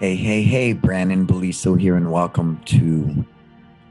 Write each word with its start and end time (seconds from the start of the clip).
Hey, 0.00 0.16
hey, 0.16 0.42
hey, 0.42 0.72
Brandon 0.72 1.24
Beliso 1.24 1.80
here, 1.80 1.94
and 1.94 2.10
welcome 2.10 2.60
to 2.64 3.24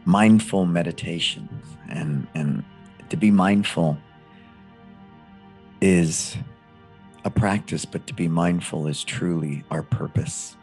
Mindful 0.04 0.66
Meditations. 0.66 1.78
And, 1.88 2.28
and 2.36 2.66
to 3.08 3.16
be 3.16 3.32
mindful 3.32 3.98
is 5.80 6.36
a 7.24 7.30
practice, 7.30 7.86
but 7.86 8.06
to 8.08 8.14
be 8.14 8.28
mindful 8.28 8.88
is 8.88 9.02
truly 9.02 9.64
our 9.72 9.82
purpose. 9.82 10.58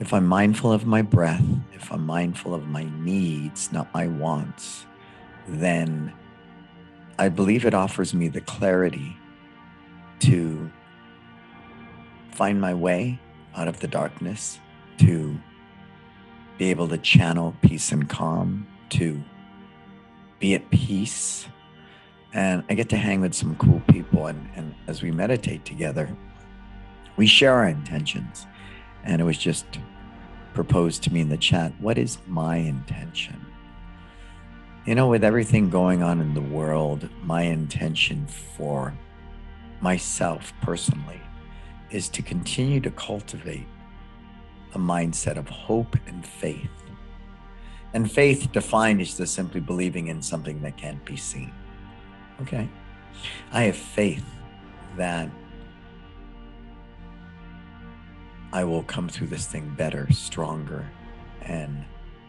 If 0.00 0.14
I'm 0.14 0.24
mindful 0.24 0.72
of 0.72 0.86
my 0.86 1.02
breath, 1.02 1.44
if 1.74 1.92
I'm 1.92 2.06
mindful 2.06 2.54
of 2.54 2.66
my 2.66 2.88
needs, 3.00 3.72
not 3.72 3.92
my 3.92 4.06
wants, 4.06 4.86
then 5.46 6.10
I 7.18 7.28
believe 7.28 7.66
it 7.66 7.74
offers 7.74 8.14
me 8.14 8.28
the 8.28 8.40
clarity 8.40 9.18
to 10.20 10.72
find 12.32 12.58
my 12.58 12.72
way 12.72 13.20
out 13.56 13.68
of 13.68 13.80
the 13.80 13.88
darkness, 13.88 14.58
to 14.98 15.38
be 16.58 16.70
able 16.70 16.88
to 16.88 16.98
channel 16.98 17.54
peace 17.62 17.92
and 17.92 18.08
calm, 18.08 18.66
to 18.90 19.22
be 20.38 20.54
at 20.54 20.70
peace. 20.70 21.46
And 22.32 22.64
I 22.68 22.74
get 22.74 22.88
to 22.90 22.96
hang 22.96 23.20
with 23.20 23.34
some 23.34 23.56
cool 23.56 23.80
people. 23.88 24.26
And, 24.26 24.48
and 24.54 24.74
as 24.86 25.02
we 25.02 25.10
meditate 25.10 25.64
together, 25.64 26.14
we 27.16 27.26
share 27.26 27.52
our 27.52 27.68
intentions. 27.68 28.46
And 29.04 29.20
it 29.20 29.24
was 29.24 29.38
just 29.38 29.66
proposed 30.52 31.02
to 31.02 31.12
me 31.12 31.20
in 31.20 31.28
the 31.28 31.36
chat 31.36 31.72
what 31.80 31.98
is 31.98 32.18
my 32.26 32.56
intention? 32.56 33.44
You 34.86 34.94
know, 34.94 35.08
with 35.08 35.24
everything 35.24 35.70
going 35.70 36.02
on 36.02 36.20
in 36.20 36.34
the 36.34 36.42
world, 36.42 37.08
my 37.22 37.42
intention 37.42 38.26
for 38.26 38.94
myself 39.80 40.52
personally 40.62 41.20
is 41.90 42.08
to 42.10 42.22
continue 42.22 42.80
to 42.80 42.90
cultivate 42.90 43.66
a 44.74 44.78
mindset 44.78 45.36
of 45.36 45.48
hope 45.48 45.96
and 46.06 46.26
faith. 46.26 46.70
And 47.92 48.10
faith 48.10 48.50
defined 48.52 49.00
is 49.00 49.16
just 49.16 49.34
simply 49.34 49.60
believing 49.60 50.08
in 50.08 50.20
something 50.20 50.60
that 50.62 50.76
can't 50.76 51.04
be 51.04 51.16
seen. 51.16 51.52
Okay. 52.42 52.68
I 53.52 53.62
have 53.62 53.76
faith 53.76 54.24
that 54.96 55.30
I 58.52 58.64
will 58.64 58.82
come 58.82 59.08
through 59.08 59.28
this 59.28 59.46
thing 59.46 59.72
better, 59.76 60.08
stronger, 60.12 60.88
and 61.42 61.84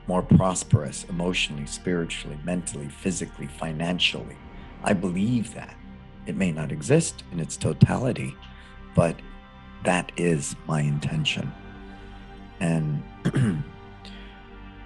more 0.08 0.22
prosperous 0.22 1.06
emotionally, 1.06 1.66
spiritually, 1.66 2.38
mentally, 2.44 2.88
physically, 2.88 3.48
financially. 3.48 4.38
I 4.84 4.94
believe 4.94 5.54
that. 5.56 5.76
It 6.28 6.36
may 6.36 6.52
not 6.52 6.72
exist 6.72 7.24
in 7.32 7.40
its 7.40 7.58
totality, 7.58 8.36
but 8.96 9.16
that 9.86 10.12
is 10.18 10.56
my 10.68 10.82
intention. 10.82 11.52
And 12.60 13.04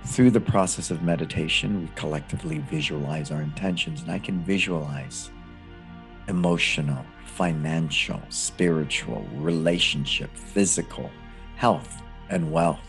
through 0.06 0.32
the 0.32 0.42
process 0.42 0.92
of 0.92 1.02
meditation, 1.02 1.82
we 1.82 1.90
collectively 1.96 2.60
visualize 2.60 3.32
our 3.32 3.42
intentions, 3.42 4.02
and 4.02 4.12
I 4.12 4.20
can 4.20 4.44
visualize 4.44 5.32
emotional, 6.28 7.06
financial, 7.26 8.22
spiritual, 8.30 9.26
relationship, 9.36 10.36
physical, 10.36 11.10
health, 11.56 12.02
and 12.30 12.52
wealth. 12.52 12.80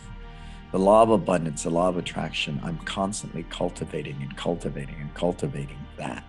The 0.72 0.78
law 0.78 1.02
of 1.02 1.10
abundance, 1.10 1.64
the 1.64 1.70
law 1.70 1.88
of 1.88 1.96
attraction, 1.96 2.60
I'm 2.62 2.78
constantly 2.78 3.44
cultivating 3.50 4.22
and 4.22 4.36
cultivating 4.36 4.96
and 5.00 5.12
cultivating 5.14 5.78
that. 5.96 6.24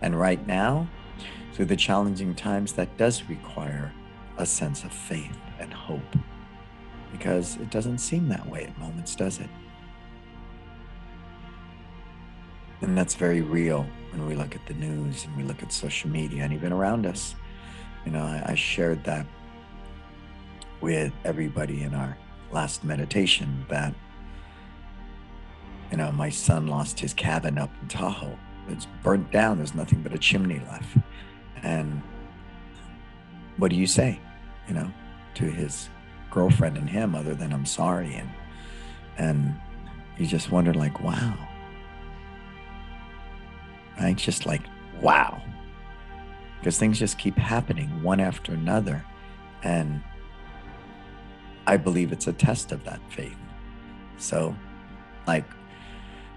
And 0.00 0.18
right 0.18 0.44
now, 0.46 0.88
through 1.52 1.66
the 1.66 1.76
challenging 1.76 2.34
times, 2.34 2.72
that 2.74 2.96
does 2.96 3.28
require 3.28 3.92
a 4.38 4.46
sense 4.46 4.84
of 4.84 4.92
faith 4.92 5.36
and 5.58 5.72
hope 5.72 6.16
because 7.12 7.56
it 7.56 7.70
doesn't 7.70 7.98
seem 7.98 8.28
that 8.28 8.44
way 8.48 8.64
at 8.64 8.78
moments, 8.78 9.14
does 9.14 9.38
it? 9.38 9.48
And 12.80 12.98
that's 12.98 13.14
very 13.14 13.40
real 13.40 13.86
when 14.10 14.26
we 14.26 14.34
look 14.34 14.54
at 14.54 14.66
the 14.66 14.74
news 14.74 15.24
and 15.24 15.36
we 15.36 15.42
look 15.44 15.62
at 15.62 15.72
social 15.72 16.10
media 16.10 16.42
and 16.42 16.52
even 16.52 16.72
around 16.72 17.06
us. 17.06 17.34
You 18.04 18.12
know, 18.12 18.22
I, 18.22 18.42
I 18.48 18.54
shared 18.54 19.04
that 19.04 19.26
with 20.80 21.12
everybody 21.24 21.82
in 21.82 21.94
our 21.94 22.18
last 22.52 22.84
meditation 22.84 23.64
that, 23.70 23.94
you 25.90 25.96
know, 25.96 26.12
my 26.12 26.28
son 26.28 26.66
lost 26.66 26.98
his 27.00 27.14
cabin 27.14 27.58
up 27.58 27.70
in 27.80 27.88
Tahoe. 27.88 28.38
It's 28.68 28.86
burnt 29.02 29.30
down. 29.30 29.58
There's 29.58 29.74
nothing 29.74 30.02
but 30.02 30.12
a 30.12 30.18
chimney 30.18 30.60
left. 30.70 30.98
And 31.62 32.02
what 33.56 33.70
do 33.70 33.76
you 33.76 33.86
say, 33.86 34.20
you 34.68 34.74
know, 34.74 34.90
to 35.34 35.44
his 35.44 35.88
girlfriend 36.30 36.76
and 36.76 36.88
him 36.88 37.14
other 37.14 37.34
than 37.34 37.52
I'm 37.52 37.66
sorry? 37.66 38.14
And, 38.14 38.30
and 39.18 39.60
you 40.18 40.26
just 40.26 40.50
wonder 40.50 40.74
like, 40.74 41.00
wow. 41.00 41.36
Right? 44.00 44.16
Just 44.16 44.46
like, 44.46 44.62
wow. 45.00 45.40
Because 46.58 46.78
things 46.78 46.98
just 46.98 47.18
keep 47.18 47.36
happening 47.36 48.02
one 48.02 48.20
after 48.20 48.52
another. 48.52 49.04
And 49.62 50.02
I 51.66 51.76
believe 51.76 52.12
it's 52.12 52.26
a 52.26 52.32
test 52.32 52.72
of 52.72 52.84
that 52.84 53.00
faith. 53.10 53.36
So, 54.18 54.54
like 55.26 55.44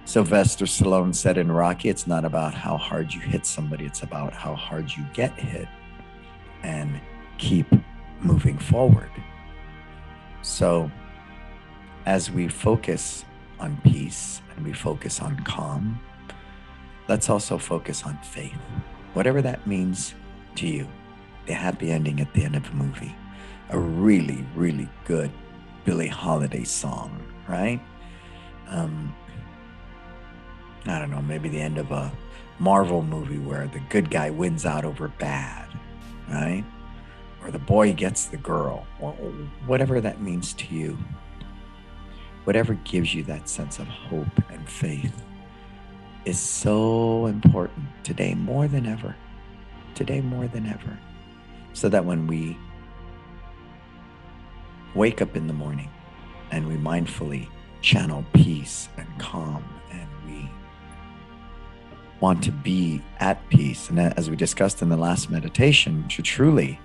Sylvester 0.05 0.65
Stallone 0.65 1.13
said 1.13 1.37
in 1.37 1.51
Rocky, 1.51 1.89
it's 1.89 2.07
not 2.07 2.23
about 2.23 2.53
how 2.53 2.77
hard 2.77 3.13
you 3.13 3.19
hit 3.19 3.45
somebody, 3.45 3.85
it's 3.85 4.03
about 4.03 4.33
how 4.33 4.55
hard 4.55 4.89
you 4.95 5.05
get 5.13 5.37
hit 5.37 5.67
and 6.63 6.99
keep 7.37 7.67
moving 8.21 8.57
forward. 8.57 9.09
So, 10.41 10.89
as 12.05 12.31
we 12.31 12.47
focus 12.47 13.25
on 13.59 13.79
peace 13.83 14.41
and 14.55 14.65
we 14.65 14.73
focus 14.73 15.21
on 15.21 15.39
calm, 15.41 15.99
let's 17.07 17.29
also 17.29 17.57
focus 17.57 18.03
on 18.03 18.17
faith, 18.19 18.57
whatever 19.13 19.41
that 19.41 19.65
means 19.67 20.13
to 20.55 20.67
you. 20.67 20.87
The 21.45 21.53
happy 21.53 21.91
ending 21.91 22.19
at 22.19 22.33
the 22.33 22.43
end 22.43 22.55
of 22.55 22.69
a 22.69 22.73
movie, 22.73 23.15
a 23.69 23.79
really, 23.79 24.45
really 24.55 24.89
good 25.05 25.31
Billie 25.85 26.07
Holiday 26.07 26.65
song, 26.65 27.21
right? 27.47 27.79
Um, 28.67 29.15
I 30.85 30.99
don't 30.99 31.11
know, 31.11 31.21
maybe 31.21 31.49
the 31.49 31.61
end 31.61 31.77
of 31.77 31.91
a 31.91 32.11
Marvel 32.59 33.01
movie 33.01 33.37
where 33.37 33.67
the 33.67 33.79
good 33.89 34.09
guy 34.09 34.29
wins 34.29 34.65
out 34.65 34.83
over 34.83 35.07
bad, 35.07 35.67
right? 36.29 36.63
Or 37.47 37.51
the 37.51 37.59
boy 37.59 37.93
gets 37.93 38.25
the 38.25 38.35
girl, 38.35 38.85
whatever 39.65 40.01
that 40.01 40.21
means 40.21 40.53
to 40.55 40.75
you. 40.75 40.97
Whatever 42.43 42.73
gives 42.83 43.15
you 43.15 43.23
that 43.23 43.47
sense 43.47 43.79
of 43.79 43.87
hope 43.87 44.27
and 44.51 44.69
faith 44.69 45.23
is 46.25 46.37
so 46.37 47.27
important 47.27 47.87
today 48.03 48.35
more 48.35 48.67
than 48.67 48.85
ever. 48.85 49.15
Today 49.95 50.19
more 50.19 50.47
than 50.47 50.65
ever. 50.67 50.99
So 51.71 51.87
that 51.87 52.03
when 52.03 52.27
we 52.27 52.57
wake 54.93 55.21
up 55.21 55.37
in 55.37 55.47
the 55.47 55.53
morning 55.53 55.89
and 56.51 56.67
we 56.67 56.75
mindfully 56.75 57.47
channel 57.81 58.25
peace 58.33 58.89
and 58.97 59.07
calm 59.19 59.63
and 59.89 60.09
we 60.25 60.49
want 62.19 62.43
to 62.43 62.51
be 62.51 63.01
at 63.19 63.47
peace. 63.47 63.89
And 63.89 63.99
as 63.99 64.29
we 64.29 64.35
discussed 64.35 64.81
in 64.81 64.89
the 64.89 64.97
last 64.97 65.29
meditation, 65.29 66.05
to 66.09 66.21
truly 66.21 66.77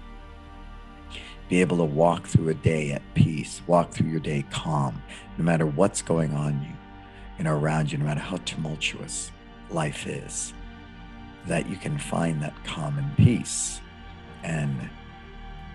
be 1.53 1.61
able 1.61 1.77
to 1.77 1.85
walk 1.85 2.27
through 2.27 2.49
a 2.49 2.55
day 2.55 2.93
at 2.93 3.03
peace, 3.13 3.61
walk 3.67 3.93
through 3.93 4.09
your 4.09 4.21
day 4.21 4.43
calm, 4.51 5.03
no 5.37 5.45
matter 5.45 5.67
what's 5.67 6.01
going 6.01 6.33
on 6.33 6.59
you, 7.37 7.45
know, 7.45 7.55
around 7.55 7.93
you, 7.93 7.99
no 7.99 8.07
matter 8.07 8.21
how 8.21 8.39
tumultuous 8.47 9.31
life 9.69 10.07
is, 10.07 10.55
that 11.47 11.69
you 11.69 11.77
can 11.77 11.99
find 11.99 12.43
that 12.43 12.55
calm 12.65 12.97
and 12.97 13.15
peace. 13.19 13.83
And 14.43 14.89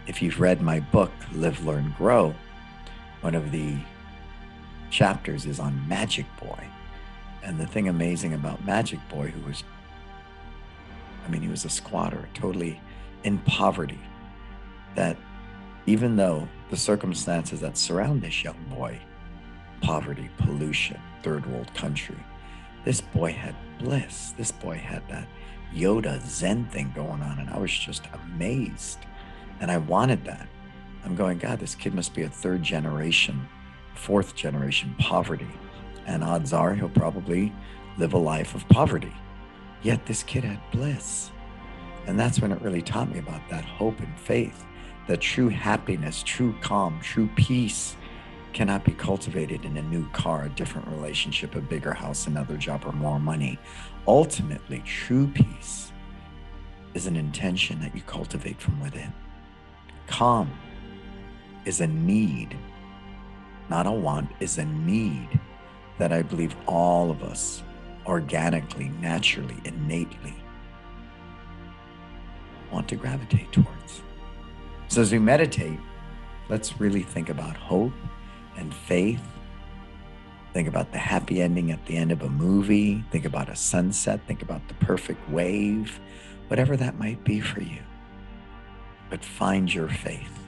if 0.07 0.19
you've 0.19 0.39
read 0.39 0.63
my 0.63 0.79
book, 0.79 1.11
Live, 1.31 1.63
Learn, 1.63 1.93
Grow, 1.95 2.33
one 3.21 3.35
of 3.35 3.51
the 3.51 3.75
chapters 4.89 5.45
is 5.45 5.59
on 5.59 5.87
Magic 5.87 6.25
Boy. 6.41 6.63
And 7.43 7.59
the 7.59 7.67
thing 7.67 7.87
amazing 7.87 8.33
about 8.33 8.65
Magic 8.65 8.99
Boy, 9.09 9.27
who 9.27 9.47
was, 9.47 9.63
I 11.23 11.29
mean, 11.29 11.43
he 11.43 11.49
was 11.49 11.65
a 11.65 11.69
squatter, 11.69 12.27
totally 12.33 12.81
in 13.23 13.37
poverty, 13.37 13.99
that 14.95 15.17
even 15.87 16.15
though 16.15 16.47
the 16.69 16.77
circumstances 16.77 17.61
that 17.61 17.77
surround 17.77 18.21
this 18.21 18.43
young 18.43 18.63
boy, 18.69 18.99
poverty, 19.81 20.29
pollution, 20.37 20.99
third 21.23 21.45
world 21.51 21.73
country, 21.73 22.17
this 22.85 23.01
boy 23.01 23.33
had 23.33 23.55
bliss. 23.79 24.33
This 24.37 24.51
boy 24.51 24.75
had 24.75 25.07
that 25.09 25.27
Yoda 25.73 26.21
Zen 26.21 26.65
thing 26.65 26.91
going 26.95 27.21
on. 27.21 27.39
And 27.39 27.49
I 27.49 27.57
was 27.57 27.71
just 27.71 28.03
amazed. 28.13 28.99
And 29.59 29.71
I 29.71 29.77
wanted 29.77 30.23
that. 30.25 30.47
I'm 31.03 31.15
going, 31.15 31.37
God, 31.37 31.59
this 31.59 31.75
kid 31.75 31.93
must 31.93 32.13
be 32.13 32.23
a 32.23 32.29
third 32.29 32.61
generation 32.61 33.47
fourth 33.97 34.35
generation 34.35 34.95
poverty. 34.99 35.47
And 36.05 36.23
odds 36.23 36.53
are 36.53 36.73
he'll 36.73 36.89
probably 36.89 37.51
live 37.97 38.13
a 38.13 38.17
life 38.17 38.55
of 38.55 38.67
poverty. 38.69 39.13
Yet 39.81 40.05
this 40.05 40.23
kid 40.23 40.43
had 40.43 40.59
bliss. 40.71 41.31
And 42.05 42.17
that's 42.17 42.39
when 42.39 42.51
it 42.51 42.61
really 42.61 42.81
taught 42.81 43.11
me 43.11 43.19
about 43.19 43.41
that 43.49 43.65
hope 43.65 43.99
and 43.99 44.19
faith, 44.19 44.65
that 45.07 45.21
true 45.21 45.49
happiness, 45.49 46.21
true 46.23 46.53
calm, 46.61 46.99
true 47.01 47.29
peace 47.35 47.95
cannot 48.53 48.83
be 48.83 48.91
cultivated 48.91 49.65
in 49.65 49.77
a 49.77 49.81
new 49.83 50.07
car, 50.09 50.45
a 50.45 50.49
different 50.49 50.87
relationship, 50.87 51.55
a 51.55 51.61
bigger 51.61 51.93
house, 51.93 52.27
another 52.27 52.57
job, 52.57 52.83
or 52.85 52.91
more 52.91 53.19
money. 53.19 53.57
Ultimately, 54.07 54.81
true 54.85 55.27
peace 55.27 55.91
is 56.93 57.07
an 57.07 57.15
intention 57.15 57.79
that 57.81 57.95
you 57.95 58.01
cultivate 58.01 58.59
from 58.59 58.79
within. 58.81 59.13
Calm 60.07 60.51
is 61.65 61.81
a 61.81 61.87
need, 61.87 62.57
not 63.69 63.85
a 63.85 63.91
want, 63.91 64.29
is 64.39 64.57
a 64.57 64.65
need 64.65 65.39
that 65.99 66.11
I 66.11 66.21
believe 66.21 66.55
all 66.65 67.11
of 67.11 67.23
us 67.23 67.63
organically, 68.05 68.89
naturally, 69.01 69.57
innately 69.65 70.35
want 72.71 72.87
to 72.89 72.95
gravitate 72.95 73.51
towards. 73.51 74.01
So 74.87 75.01
as 75.01 75.11
we 75.11 75.19
meditate, 75.19 75.79
let's 76.49 76.79
really 76.79 77.03
think 77.03 77.29
about 77.29 77.55
hope 77.57 77.93
and 78.57 78.73
faith. 78.73 79.21
Think 80.53 80.67
about 80.67 80.91
the 80.91 80.97
happy 80.97 81.41
ending 81.41 81.71
at 81.71 81.85
the 81.85 81.97
end 81.97 82.11
of 82.11 82.21
a 82.23 82.29
movie. 82.29 83.03
Think 83.11 83.25
about 83.25 83.49
a 83.49 83.55
sunset. 83.55 84.21
Think 84.27 84.41
about 84.41 84.67
the 84.67 84.73
perfect 84.75 85.29
wave, 85.29 85.99
whatever 86.47 86.75
that 86.77 86.97
might 86.97 87.23
be 87.23 87.39
for 87.39 87.61
you. 87.61 87.81
But 89.09 89.23
find 89.23 89.71
your 89.71 89.89
faith 89.89 90.39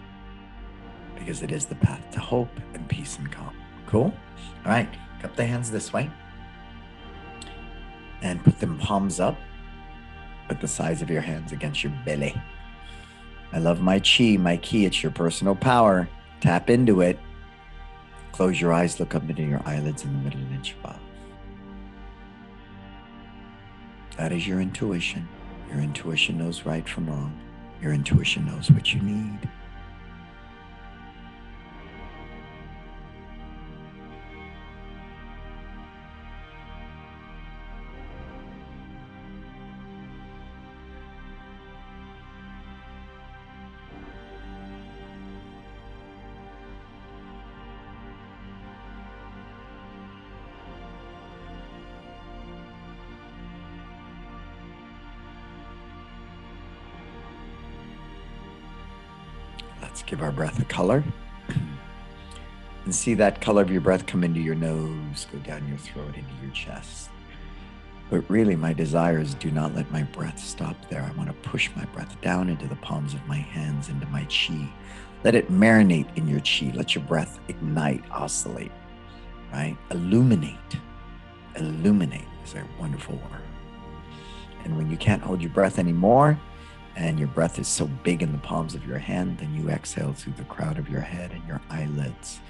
because 1.15 1.43
it 1.43 1.51
is 1.51 1.65
the 1.65 1.75
path 1.75 2.09
to 2.11 2.19
hope 2.19 2.49
and 2.73 2.87
peace 2.87 3.17
and 3.17 3.31
calm. 3.31 3.55
Cool? 3.87 4.13
All 4.65 4.71
right, 4.71 4.89
cup 5.21 5.35
the 5.35 5.45
hands 5.45 5.69
this 5.69 5.93
way 5.93 6.09
and 8.21 8.43
put 8.43 8.59
them 8.59 8.77
palms 8.77 9.19
up. 9.19 9.37
Put 10.47 10.61
the 10.61 10.67
size 10.67 11.01
of 11.01 11.09
your 11.09 11.21
hands 11.21 11.51
against 11.51 11.83
your 11.83 11.93
belly. 12.05 12.35
I 13.51 13.59
love 13.59 13.81
my 13.81 13.99
chi, 13.99 14.37
my 14.37 14.57
key. 14.57 14.85
It's 14.85 15.01
your 15.01 15.11
personal 15.11 15.55
power. 15.55 16.07
Tap 16.41 16.69
into 16.69 17.01
it. 17.01 17.19
Close 18.31 18.61
your 18.61 18.71
eyes, 18.71 18.99
look 18.99 19.15
up 19.15 19.29
into 19.29 19.43
your 19.43 19.61
eyelids 19.65 20.03
in 20.03 20.13
the 20.13 20.19
middle 20.19 20.39
an 20.39 20.53
inch 20.53 20.75
above. 20.79 20.99
That 24.17 24.31
is 24.31 24.47
your 24.47 24.61
intuition. 24.61 25.27
Your 25.69 25.79
intuition 25.79 26.37
knows 26.37 26.65
right 26.65 26.87
from 26.87 27.09
wrong. 27.09 27.37
Your 27.81 27.93
intuition 27.93 28.45
knows 28.45 28.69
what 28.71 28.93
you 28.93 29.01
need. 29.01 29.49
Color. 60.89 61.03
And 62.85 62.95
see 62.95 63.13
that 63.13 63.41
color 63.41 63.61
of 63.61 63.69
your 63.69 63.81
breath 63.81 64.07
come 64.07 64.23
into 64.23 64.39
your 64.39 64.55
nose, 64.55 65.27
go 65.31 65.37
down 65.39 65.67
your 65.67 65.77
throat, 65.77 66.15
into 66.15 66.33
your 66.41 66.51
chest. 66.51 67.09
But 68.09 68.27
really, 68.27 68.55
my 68.55 68.73
desire 68.73 69.19
is 69.19 69.35
do 69.35 69.51
not 69.51 69.75
let 69.75 69.91
my 69.91 70.01
breath 70.01 70.39
stop 70.39 70.75
there. 70.89 71.03
I 71.03 71.15
want 71.15 71.29
to 71.29 71.49
push 71.49 71.69
my 71.75 71.85
breath 71.85 72.19
down 72.21 72.49
into 72.49 72.67
the 72.67 72.75
palms 72.77 73.13
of 73.13 73.23
my 73.27 73.35
hands, 73.35 73.89
into 73.89 74.07
my 74.07 74.25
chi. 74.25 74.67
Let 75.23 75.35
it 75.35 75.51
marinate 75.51 76.07
in 76.17 76.27
your 76.27 76.39
chi. 76.39 76.75
Let 76.75 76.95
your 76.95 77.03
breath 77.03 77.39
ignite, 77.49 78.03
oscillate, 78.09 78.71
right? 79.53 79.77
Illuminate. 79.91 80.79
Illuminate 81.57 82.27
is 82.43 82.55
a 82.55 82.65
wonderful 82.79 83.15
word. 83.15 83.43
And 84.63 84.75
when 84.75 84.89
you 84.89 84.97
can't 84.97 85.21
hold 85.21 85.39
your 85.39 85.51
breath 85.51 85.77
anymore, 85.77 86.39
and 86.99 87.17
your 87.17 87.29
breath 87.29 87.57
is 87.59 87.67
so 87.67 87.87
big 88.03 88.21
in 88.21 88.33
the 88.33 88.37
palms 88.39 88.75
of 88.75 88.85
your 88.85 88.97
hand, 88.97 89.37
then 89.37 89.55
you 89.55 89.69
exhale 89.69 90.11
through 90.11 90.33
the 90.33 90.43
crown 90.43 90.77
of 90.77 90.89
your 90.89 90.99
head 90.99 91.31
and 91.31 91.47
your 91.47 91.61
eyelids. 91.69 92.41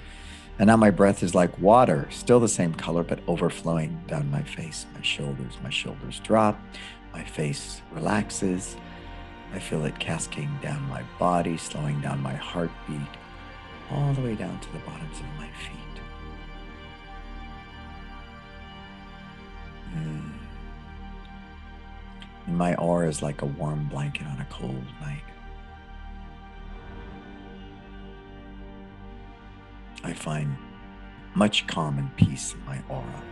And 0.58 0.66
now 0.66 0.76
my 0.76 0.90
breath 0.90 1.22
is 1.22 1.36
like 1.36 1.56
water, 1.60 2.08
still 2.10 2.40
the 2.40 2.48
same 2.48 2.74
color, 2.74 3.04
but 3.04 3.20
overflowing 3.28 4.02
down 4.08 4.28
my 4.28 4.42
face, 4.42 4.86
my 4.92 5.02
shoulders. 5.02 5.54
My 5.62 5.70
shoulders 5.70 6.18
drop, 6.24 6.60
my 7.12 7.22
face 7.22 7.80
relaxes. 7.92 8.76
I 9.54 9.60
feel 9.60 9.84
it 9.84 9.98
cascading 10.00 10.58
down 10.60 10.82
my 10.88 11.04
body, 11.20 11.56
slowing 11.56 12.00
down 12.00 12.20
my 12.20 12.34
heartbeat, 12.34 13.00
all 13.92 14.12
the 14.14 14.22
way 14.22 14.34
down 14.34 14.58
to 14.58 14.72
the 14.72 14.80
bottoms 14.80 15.20
of 15.20 15.26
my 15.38 15.48
feet. 15.48 16.02
Mm. 19.96 20.39
And 22.50 22.58
my 22.58 22.74
aura 22.74 23.08
is 23.08 23.22
like 23.22 23.42
a 23.42 23.46
warm 23.46 23.86
blanket 23.86 24.26
on 24.26 24.40
a 24.40 24.46
cold 24.50 24.84
night. 25.00 25.22
I 30.02 30.12
find 30.12 30.56
much 31.36 31.68
calm 31.68 31.96
and 31.98 32.16
peace 32.16 32.54
in 32.54 32.64
my 32.64 32.82
aura. 32.88 33.22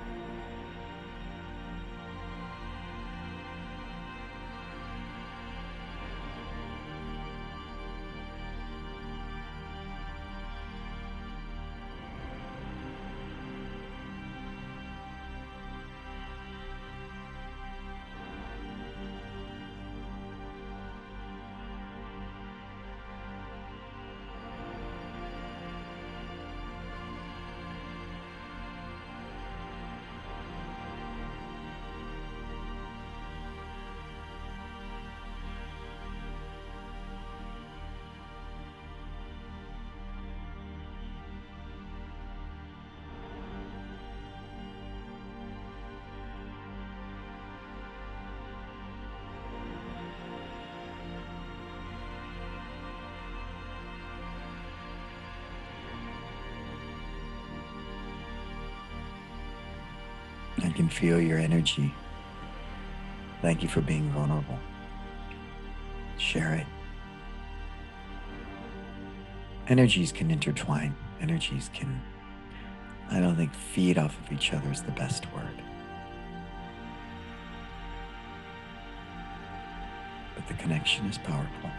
I 60.65 60.71
can 60.71 60.89
feel 60.89 61.21
your 61.21 61.39
energy. 61.39 61.95
Thank 63.43 63.63
you 63.63 63.69
for 63.69 63.81
being 63.81 64.11
vulnerable. 64.11 64.59
Share 66.17 66.55
it. 66.55 66.67
Energies 69.69 70.13
can 70.13 70.31
intertwine. 70.31 70.97
Energies 71.21 71.71
can, 71.73 72.01
I 73.11 73.21
don't 73.21 73.37
think 73.37 73.53
feed 73.55 73.99
off 73.99 74.19
of 74.25 74.33
each 74.33 74.53
other 74.53 74.71
is 74.73 74.83
the 74.83 74.93
best 74.93 75.33
word. 75.33 75.63
But 80.35 80.49
the 80.49 80.55
connection 80.55 81.07
is 81.07 81.19
powerful. 81.19 81.71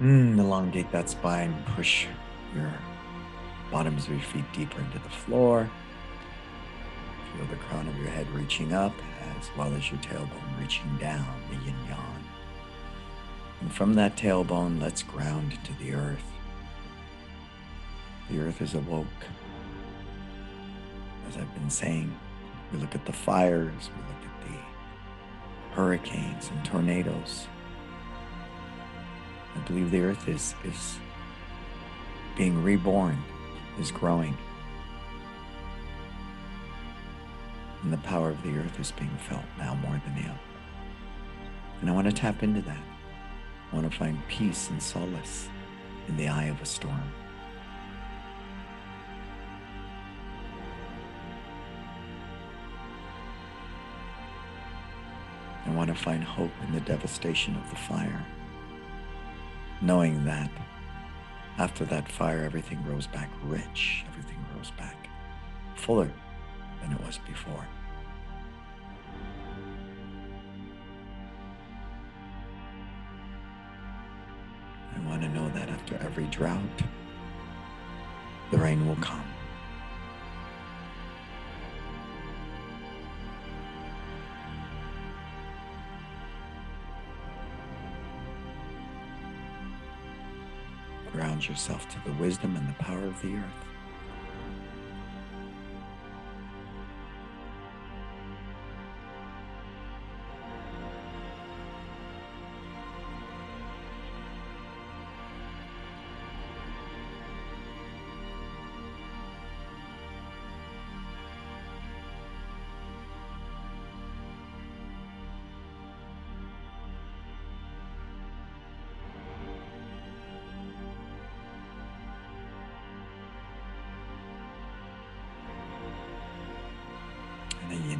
Mm, 0.00 0.38
elongate 0.38 0.90
that 0.92 1.08
spine. 1.08 1.54
Push 1.76 2.06
your 2.54 2.72
bottoms 3.70 4.04
of 4.04 4.10
your 4.10 4.20
feet 4.20 4.44
deeper 4.52 4.80
into 4.80 4.98
the 4.98 5.08
floor. 5.08 5.70
Feel 7.36 7.46
the 7.46 7.56
crown 7.56 7.88
of 7.88 7.96
your 7.98 8.08
head 8.08 8.28
reaching 8.30 8.72
up 8.72 8.92
as 9.38 9.48
well 9.56 9.72
as 9.74 9.90
your 9.90 10.00
tailbone 10.00 10.60
reaching 10.60 10.96
down, 10.98 11.26
the 11.48 11.56
yin 11.64 11.74
yang. 11.88 12.24
And 13.60 13.72
from 13.72 13.94
that 13.94 14.16
tailbone, 14.16 14.80
let's 14.80 15.02
ground 15.02 15.58
to 15.64 15.72
the 15.74 15.94
earth. 15.94 16.24
The 18.30 18.40
earth 18.40 18.60
is 18.62 18.74
awoke. 18.74 19.06
As 21.28 21.36
I've 21.36 21.54
been 21.54 21.70
saying, 21.70 22.14
we 22.72 22.78
look 22.78 22.94
at 22.94 23.06
the 23.06 23.12
fires, 23.12 23.90
we 23.96 24.02
look 24.02 24.24
at 24.24 24.48
the 24.48 25.74
hurricanes 25.74 26.50
and 26.50 26.64
tornadoes. 26.64 27.46
I 29.54 29.58
believe 29.66 29.90
the 29.90 30.00
earth 30.00 30.28
is, 30.28 30.54
is 30.64 30.98
being 32.36 32.62
reborn, 32.62 33.18
is 33.78 33.90
growing. 33.90 34.36
And 37.82 37.92
the 37.92 37.98
power 37.98 38.30
of 38.30 38.42
the 38.42 38.56
earth 38.56 38.80
is 38.80 38.92
being 38.92 39.16
felt 39.28 39.44
now 39.58 39.74
more 39.74 40.00
than 40.04 40.24
ever. 40.24 40.38
And 41.80 41.90
I 41.90 41.92
want 41.92 42.06
to 42.08 42.12
tap 42.12 42.42
into 42.42 42.62
that. 42.62 42.82
I 43.70 43.76
want 43.76 43.90
to 43.90 43.96
find 43.96 44.18
peace 44.28 44.70
and 44.70 44.82
solace 44.82 45.48
in 46.08 46.16
the 46.16 46.28
eye 46.28 46.44
of 46.44 46.60
a 46.62 46.66
storm. 46.66 47.12
I 55.66 55.70
want 55.70 55.88
to 55.88 55.94
find 55.94 56.22
hope 56.22 56.52
in 56.66 56.74
the 56.74 56.80
devastation 56.80 57.56
of 57.56 57.68
the 57.70 57.76
fire, 57.76 58.24
knowing 59.80 60.24
that 60.24 60.50
after 61.58 61.84
that 61.84 62.10
fire, 62.10 62.42
everything 62.42 62.84
rose 62.84 63.06
back 63.06 63.30
rich, 63.44 64.04
everything 64.08 64.44
rose 64.56 64.72
back 64.72 65.08
fuller 65.76 66.10
than 66.82 66.92
it 66.92 67.00
was 67.04 67.18
before. 67.26 67.66
I 74.94 75.08
want 75.08 75.22
to 75.22 75.28
know 75.28 75.48
that 75.50 75.68
after 75.68 75.96
every 75.96 76.26
drought, 76.26 76.60
the 78.50 78.58
rain 78.58 78.86
will 78.86 78.96
come. 78.96 79.33
Yourself 91.48 91.88
to 91.88 91.96
the 92.04 92.16
wisdom 92.18 92.56
and 92.56 92.68
the 92.68 92.74
power 92.74 93.04
of 93.04 93.20
the 93.22 93.34
earth. 93.34 93.73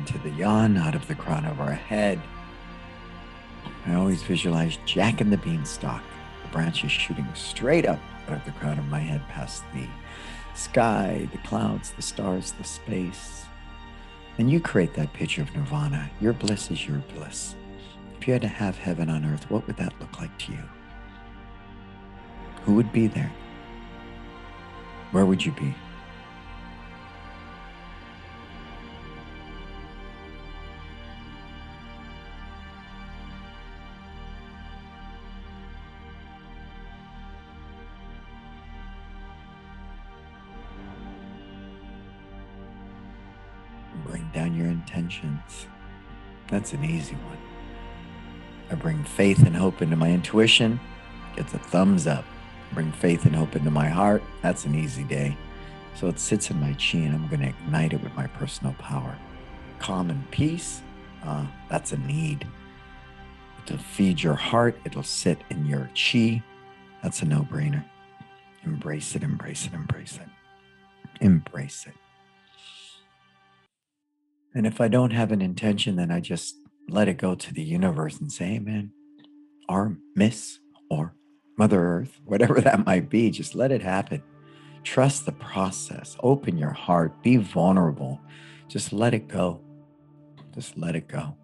And 0.04 0.22
the 0.22 0.28
yin 0.28 0.30
to 0.30 0.30
the 0.30 0.42
yang 0.42 0.76
out 0.76 0.94
of 0.94 1.06
the 1.08 1.14
crown 1.14 1.44
of 1.44 1.60
our 1.60 1.72
head. 1.72 2.20
I 3.86 3.94
always 3.94 4.22
visualize 4.22 4.78
Jack 4.86 5.20
and 5.20 5.32
the 5.32 5.36
beanstalk, 5.36 6.02
the 6.42 6.48
branches 6.48 6.90
shooting 6.90 7.26
straight 7.34 7.86
up 7.86 8.00
out 8.28 8.38
of 8.38 8.44
the 8.44 8.52
crown 8.52 8.78
of 8.78 8.86
my 8.86 8.98
head 8.98 9.22
past 9.28 9.62
the 9.74 9.86
sky, 10.54 11.28
the 11.32 11.38
clouds, 11.38 11.92
the 11.92 12.02
stars, 12.02 12.52
the 12.52 12.64
space. 12.64 13.44
And 14.38 14.50
you 14.50 14.60
create 14.60 14.94
that 14.94 15.12
picture 15.12 15.42
of 15.42 15.54
nirvana. 15.54 16.10
Your 16.20 16.32
bliss 16.32 16.70
is 16.70 16.86
your 16.86 17.02
bliss. 17.14 17.54
If 18.18 18.26
you 18.26 18.32
had 18.32 18.42
to 18.42 18.48
have 18.48 18.76
heaven 18.76 19.10
on 19.10 19.24
earth, 19.24 19.50
what 19.50 19.66
would 19.66 19.76
that 19.76 19.98
look 20.00 20.20
like 20.20 20.36
to 20.40 20.52
you? 20.52 20.64
Who 22.64 22.74
would 22.74 22.92
be 22.92 23.06
there? 23.06 23.32
Where 25.12 25.26
would 25.26 25.44
you 25.44 25.52
be? 25.52 25.74
That's 46.64 46.72
an 46.72 46.84
easy 46.86 47.14
one. 47.16 47.36
I 48.70 48.74
bring 48.74 49.04
faith 49.04 49.40
and 49.44 49.54
hope 49.54 49.82
into 49.82 49.96
my 49.96 50.10
intuition, 50.10 50.80
gets 51.36 51.52
a 51.52 51.58
thumbs 51.58 52.06
up. 52.06 52.24
Bring 52.72 52.90
faith 52.90 53.26
and 53.26 53.36
hope 53.36 53.54
into 53.54 53.70
my 53.70 53.86
heart. 53.86 54.22
That's 54.40 54.64
an 54.64 54.74
easy 54.74 55.04
day. 55.04 55.36
So 55.94 56.08
it 56.08 56.18
sits 56.18 56.50
in 56.50 56.58
my 56.58 56.72
chi 56.72 57.00
and 57.00 57.14
I'm 57.14 57.28
going 57.28 57.42
to 57.42 57.50
ignite 57.50 57.92
it 57.92 58.02
with 58.02 58.14
my 58.14 58.28
personal 58.28 58.72
power. 58.78 59.14
Calm 59.78 60.08
and 60.08 60.30
peace, 60.30 60.80
uh, 61.22 61.44
that's 61.68 61.92
a 61.92 61.98
need. 61.98 62.46
To 63.66 63.76
feed 63.76 64.22
your 64.22 64.32
heart, 64.32 64.80
it'll 64.86 65.02
sit 65.02 65.42
in 65.50 65.66
your 65.66 65.90
chi. 65.94 66.42
That's 67.02 67.20
a 67.20 67.26
no 67.26 67.42
brainer. 67.42 67.84
Embrace 68.64 69.14
it, 69.14 69.22
embrace 69.22 69.66
it, 69.66 69.74
embrace 69.74 70.16
it. 70.16 70.28
Embrace 71.20 71.84
it. 71.86 72.03
And 74.54 74.66
if 74.66 74.80
I 74.80 74.88
don't 74.88 75.12
have 75.12 75.32
an 75.32 75.42
intention, 75.42 75.96
then 75.96 76.10
I 76.10 76.20
just 76.20 76.56
let 76.88 77.08
it 77.08 77.18
go 77.18 77.34
to 77.34 77.54
the 77.54 77.62
universe 77.62 78.20
and 78.20 78.30
say, 78.30 78.44
hey, 78.46 78.58
man, 78.58 78.92
or 79.68 79.96
Miss 80.14 80.60
or 80.88 81.14
Mother 81.56 81.80
Earth, 81.80 82.20
whatever 82.24 82.60
that 82.60 82.86
might 82.86 83.08
be, 83.08 83.30
just 83.30 83.54
let 83.54 83.72
it 83.72 83.82
happen. 83.82 84.22
Trust 84.84 85.24
the 85.24 85.32
process. 85.32 86.16
Open 86.22 86.58
your 86.58 86.72
heart. 86.72 87.22
Be 87.22 87.36
vulnerable. 87.36 88.20
Just 88.68 88.92
let 88.92 89.14
it 89.14 89.28
go. 89.28 89.60
Just 90.54 90.76
let 90.76 90.94
it 90.94 91.08
go. 91.08 91.36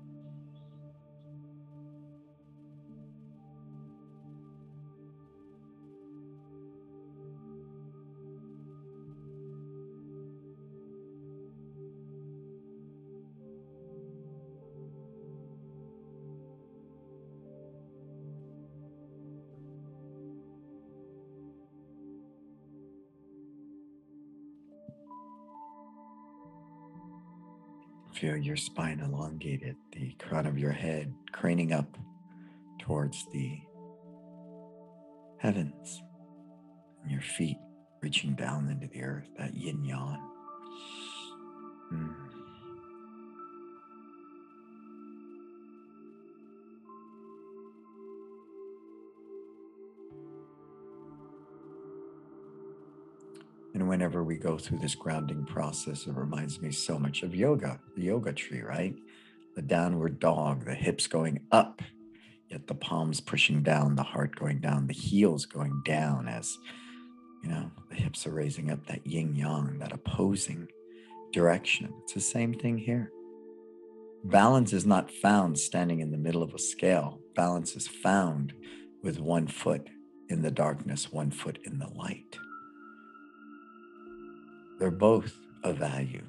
Feel 28.21 28.37
your 28.37 28.57
spine 28.57 29.01
elongated, 29.01 29.77
the 29.93 30.15
crown 30.19 30.45
of 30.45 30.59
your 30.59 30.73
head 30.73 31.11
craning 31.33 31.73
up 31.73 31.97
towards 32.79 33.25
the 33.33 33.59
heavens, 35.39 36.03
and 37.01 37.11
your 37.11 37.23
feet 37.23 37.57
reaching 38.03 38.35
down 38.35 38.69
into 38.69 38.87
the 38.89 39.03
earth, 39.03 39.27
that 39.39 39.55
yin 39.55 39.83
yang. 39.83 40.21
Mm. 41.95 42.30
Whenever 53.91 54.23
we 54.23 54.37
go 54.37 54.57
through 54.57 54.79
this 54.79 54.95
grounding 54.95 55.45
process, 55.45 56.07
it 56.07 56.15
reminds 56.15 56.63
me 56.63 56.71
so 56.71 56.97
much 56.97 57.25
of 57.25 57.35
yoga, 57.35 57.81
the 57.97 58.03
yoga 58.05 58.33
tree, 58.33 58.61
right? 58.61 58.95
The 59.57 59.63
downward 59.63 60.21
dog, 60.21 60.65
the 60.65 60.77
hips 60.77 61.09
going 61.09 61.41
up, 61.51 61.83
yet 62.49 62.69
the 62.69 62.75
palms 62.77 63.21
pushing 63.21 63.65
down, 63.65 63.97
the 63.97 64.05
heart 64.05 64.37
going 64.37 64.61
down, 64.61 64.87
the 64.87 64.95
heels 64.95 65.45
going 65.45 65.83
down 65.85 66.29
as, 66.29 66.57
you 67.43 67.49
know, 67.51 67.69
the 67.89 67.97
hips 67.97 68.29
are 68.29 68.31
raising 68.33 68.71
up 68.71 68.87
that 68.87 69.05
yin 69.05 69.35
yang, 69.35 69.81
that 69.81 69.93
opposing 69.93 70.69
direction. 71.33 71.93
It's 72.05 72.15
the 72.15 72.21
same 72.21 72.55
thing 72.55 72.79
here. 72.79 73.11
Balance 74.23 74.73
is 74.73 74.87
not 74.87 75.11
found 75.11 75.59
standing 75.59 75.99
in 75.99 76.13
the 76.13 76.17
middle 76.17 76.45
of 76.45 76.55
a 76.55 76.61
scale, 76.61 77.19
balance 77.35 77.75
is 77.75 77.89
found 77.89 78.53
with 79.03 79.19
one 79.19 79.49
foot 79.49 79.91
in 80.29 80.43
the 80.43 80.53
darkness, 80.53 81.11
one 81.11 81.33
foot 81.33 81.59
in 81.65 81.81
the 81.81 81.89
light. 81.89 82.39
They're 84.81 84.91
both 84.91 85.35
of 85.63 85.77
value. 85.77 86.25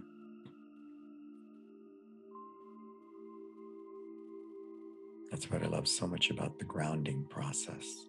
That's 5.31 5.49
what 5.49 5.63
I 5.63 5.67
love 5.67 5.87
so 5.87 6.05
much 6.05 6.29
about 6.29 6.59
the 6.59 6.65
grounding 6.65 7.25
process. 7.29 8.07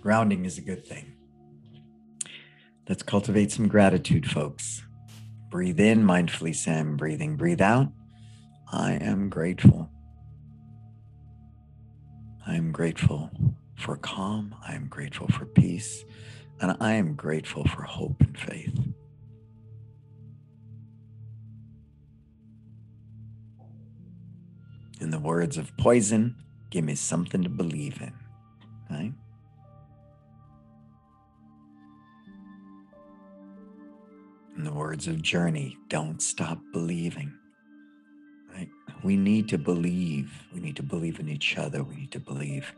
Grounding 0.00 0.46
is 0.46 0.56
a 0.56 0.62
good 0.62 0.86
thing. 0.86 1.14
Let's 2.88 3.02
cultivate 3.02 3.52
some 3.52 3.68
gratitude, 3.68 4.28
folks. 4.28 4.82
Breathe 5.50 5.78
in, 5.78 6.04
mindfully 6.04 6.54
Sam, 6.54 6.96
breathing. 6.96 7.36
Breathe 7.36 7.60
out. 7.60 7.92
I 8.72 8.92
am 8.92 9.28
grateful. 9.28 9.90
I 12.46 12.54
am 12.54 12.72
grateful 12.72 13.30
for 13.76 13.96
calm. 13.96 14.54
I 14.66 14.74
am 14.74 14.88
grateful 14.88 15.28
for 15.28 15.44
peace. 15.44 16.04
And 16.60 16.76
I 16.80 16.92
am 16.94 17.14
grateful 17.14 17.64
for 17.64 17.82
hope 17.82 18.20
and 18.20 18.38
faith. 18.38 18.78
In 25.00 25.10
the 25.10 25.18
words 25.18 25.56
of 25.56 25.76
Poison, 25.76 26.36
give 26.70 26.84
me 26.84 26.94
something 26.94 27.42
to 27.42 27.48
believe 27.48 28.00
in. 28.00 28.12
Right? 28.90 29.12
In 34.60 34.66
the 34.66 34.72
words 34.74 35.06
of 35.08 35.22
Journey, 35.22 35.78
don't 35.88 36.20
stop 36.20 36.58
believing. 36.70 37.32
Right? 38.54 38.68
We 39.02 39.16
need 39.16 39.48
to 39.48 39.56
believe. 39.56 40.30
We 40.52 40.60
need 40.60 40.76
to 40.76 40.82
believe 40.82 41.18
in 41.18 41.30
each 41.30 41.56
other. 41.56 41.82
We 41.82 41.96
need 41.96 42.12
to 42.12 42.20
believe 42.20 42.74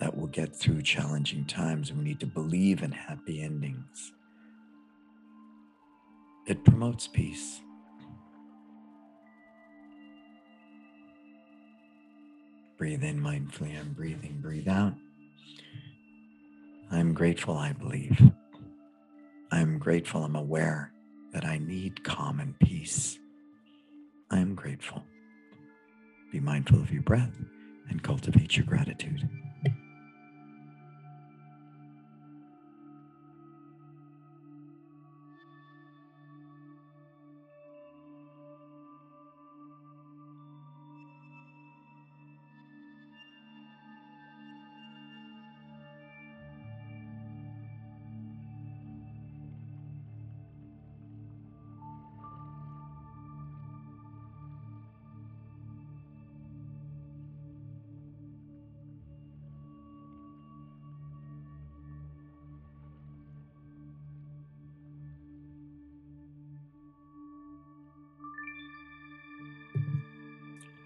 that 0.00 0.16
we'll 0.16 0.26
get 0.26 0.56
through 0.56 0.82
challenging 0.82 1.44
times. 1.44 1.92
We 1.92 2.02
need 2.02 2.18
to 2.18 2.26
believe 2.26 2.82
in 2.82 2.90
happy 2.90 3.42
endings. 3.42 4.10
It 6.48 6.64
promotes 6.64 7.06
peace. 7.06 7.60
Breathe 12.76 13.04
in 13.04 13.20
mindfully. 13.20 13.78
I'm 13.78 13.92
breathing. 13.92 14.40
Breathe 14.40 14.66
out. 14.66 14.94
I'm 16.90 17.14
grateful, 17.14 17.56
I 17.56 17.72
believe. 17.72 18.20
I'm 19.52 19.78
grateful, 19.78 20.24
I'm 20.24 20.34
aware 20.34 20.92
that 21.32 21.44
I 21.44 21.58
need 21.58 22.04
calm 22.04 22.40
and 22.40 22.58
peace. 22.58 23.18
I 24.30 24.38
am 24.38 24.54
grateful. 24.54 25.04
Be 26.32 26.40
mindful 26.40 26.80
of 26.80 26.92
your 26.92 27.02
breath 27.02 27.36
and 27.88 28.02
cultivate 28.02 28.56
your 28.56 28.66
gratitude. 28.66 29.28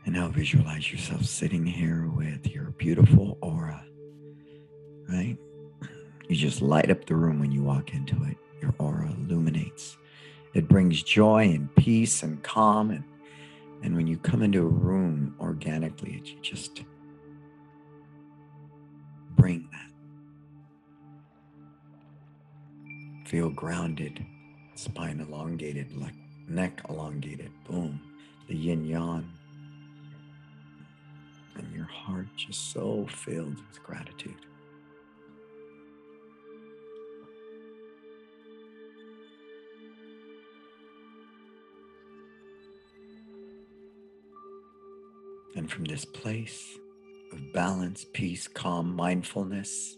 And 0.04 0.14
now 0.14 0.28
visualize 0.28 0.92
yourself 0.92 1.24
sitting 1.24 1.64
here 1.64 2.10
with 2.14 2.46
your 2.46 2.70
beautiful 2.72 3.38
aura, 3.40 3.82
right? 5.08 5.38
You 6.28 6.36
just 6.36 6.60
light 6.60 6.90
up 6.90 7.06
the 7.06 7.14
room 7.14 7.38
when 7.40 7.52
you 7.52 7.62
walk 7.62 7.94
into 7.94 8.14
it. 8.24 8.36
Your 8.60 8.74
aura 8.78 9.10
illuminates. 9.18 9.96
It 10.54 10.68
brings 10.68 11.02
joy 11.02 11.44
and 11.44 11.74
peace 11.74 12.22
and 12.22 12.42
calm. 12.42 12.90
And, 12.90 13.04
and 13.82 13.96
when 13.96 14.06
you 14.06 14.18
come 14.18 14.42
into 14.42 14.60
a 14.60 14.68
room 14.68 15.34
organically, 15.40 16.14
it, 16.16 16.26
you 16.28 16.40
just 16.40 16.82
bring 19.36 19.68
that. 19.72 19.90
Feel 23.28 23.50
grounded, 23.50 24.24
spine 24.74 25.20
elongated, 25.20 25.88
neck 26.48 26.82
elongated. 26.88 27.50
Boom. 27.66 28.00
The 28.48 28.54
yin 28.54 28.84
yang 28.84 29.34
your 31.85 31.92
heart 31.92 32.27
just 32.37 32.73
so 32.73 33.07
filled 33.09 33.57
with 33.57 33.83
gratitude. 33.83 34.35
And 45.57 45.70
from 45.70 45.85
this 45.85 46.05
place 46.05 46.77
of 47.33 47.53
balance, 47.53 48.05
peace, 48.12 48.49
calm, 48.49 48.97
mindfulness, 48.97 49.97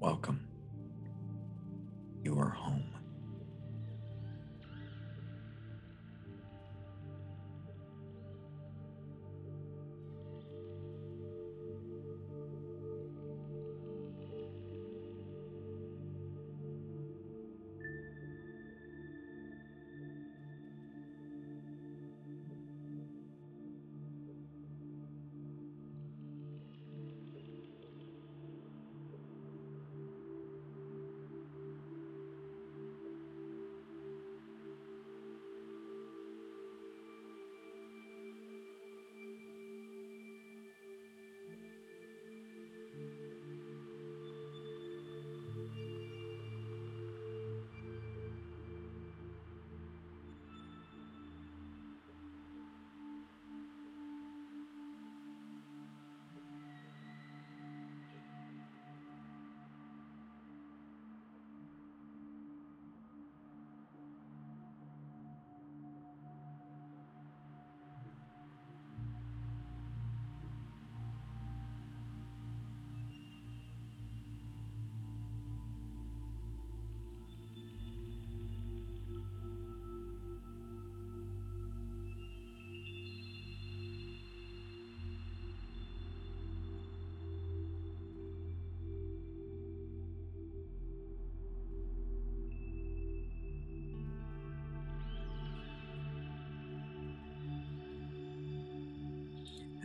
welcome. 0.00 0.45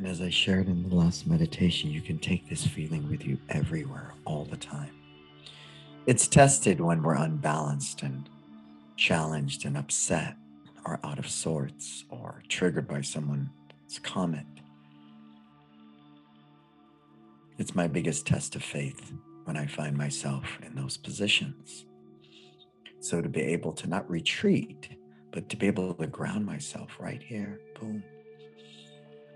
And 0.01 0.09
as 0.09 0.19
I 0.19 0.31
shared 0.31 0.65
in 0.65 0.89
the 0.89 0.95
last 0.95 1.27
meditation, 1.27 1.91
you 1.91 2.01
can 2.01 2.17
take 2.17 2.49
this 2.49 2.65
feeling 2.65 3.07
with 3.07 3.23
you 3.23 3.37
everywhere, 3.49 4.15
all 4.25 4.45
the 4.45 4.57
time. 4.57 4.89
It's 6.07 6.27
tested 6.27 6.81
when 6.81 7.03
we're 7.03 7.13
unbalanced 7.13 8.01
and 8.01 8.27
challenged 8.97 9.63
and 9.63 9.77
upset 9.77 10.37
or 10.87 10.99
out 11.03 11.19
of 11.19 11.29
sorts 11.29 12.05
or 12.09 12.41
triggered 12.49 12.87
by 12.87 13.01
someone's 13.01 13.51
comment. 14.01 14.61
It's 17.59 17.75
my 17.75 17.85
biggest 17.85 18.25
test 18.25 18.55
of 18.55 18.63
faith 18.63 19.13
when 19.43 19.55
I 19.55 19.67
find 19.67 19.95
myself 19.95 20.57
in 20.65 20.73
those 20.73 20.97
positions. 20.97 21.85
So 23.01 23.21
to 23.21 23.29
be 23.29 23.41
able 23.41 23.73
to 23.73 23.87
not 23.87 24.09
retreat, 24.09 24.89
but 25.29 25.47
to 25.49 25.57
be 25.57 25.67
able 25.67 25.93
to 25.93 26.07
ground 26.07 26.43
myself 26.43 26.97
right 26.99 27.21
here, 27.21 27.59
boom, 27.79 28.03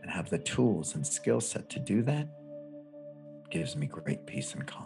and 0.06 0.14
have 0.14 0.30
the 0.30 0.38
tools 0.38 0.94
and 0.94 1.06
skill 1.06 1.42
set 1.42 1.68
to 1.68 1.80
do 1.80 2.04
that 2.04 2.28
gives 3.50 3.76
me 3.76 3.88
great 3.88 4.24
peace 4.28 4.54
and 4.54 4.68
calm. 4.68 4.86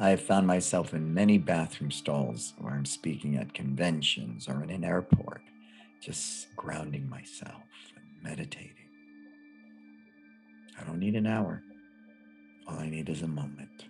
I 0.00 0.08
have 0.08 0.22
found 0.22 0.46
myself 0.46 0.94
in 0.94 1.12
many 1.12 1.36
bathroom 1.36 1.90
stalls 1.90 2.54
where 2.56 2.72
I'm 2.72 2.86
speaking 2.86 3.36
at 3.36 3.52
conventions 3.52 4.48
or 4.48 4.62
in 4.62 4.70
an 4.70 4.82
airport, 4.82 5.42
just 6.00 6.46
grounding 6.56 7.06
myself 7.10 7.64
and 7.96 8.06
meditating. 8.22 8.72
I 10.80 10.84
don't 10.84 10.98
need 10.98 11.14
an 11.14 11.26
hour. 11.26 11.62
All 12.66 12.78
I 12.78 12.88
need 12.88 13.10
is 13.10 13.20
a 13.20 13.28
moment. 13.28 13.84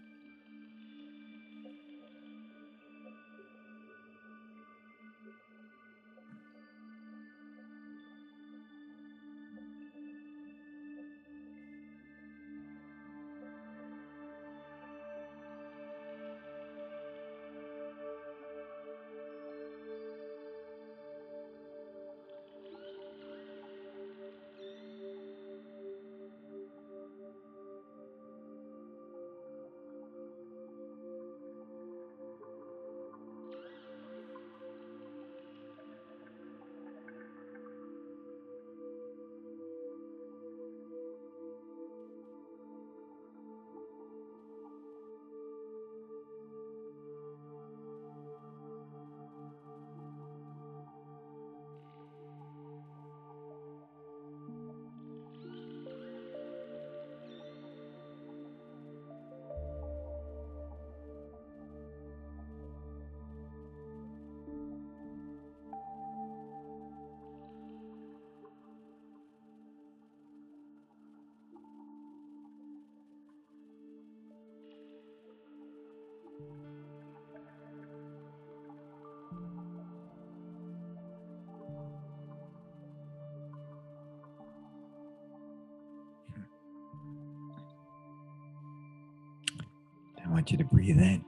Want 90.38 90.52
you 90.52 90.58
to 90.58 90.64
breathe 90.64 91.00
in. 91.00 91.24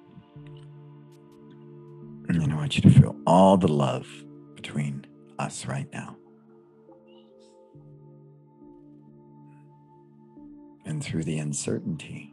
And 2.28 2.52
I 2.52 2.54
want 2.54 2.76
you 2.76 2.82
to 2.82 2.90
feel 2.90 3.16
all 3.26 3.56
the 3.56 3.66
love 3.66 4.06
between 4.54 5.04
us 5.36 5.66
right 5.66 5.88
now. 5.92 6.16
And 10.84 11.02
through 11.02 11.24
the 11.24 11.38
uncertainty, 11.38 12.32